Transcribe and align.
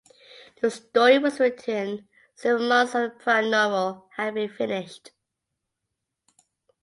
The 0.61 0.71
story 0.71 1.19
was 1.19 1.39
written 1.39 2.07
several 2.33 2.67
months 2.69 2.95
after 2.95 3.09
the 3.15 3.23
prior 3.23 3.47
novel 3.47 4.09
had 4.17 4.33
been 4.33 4.49
finished. 4.49 5.11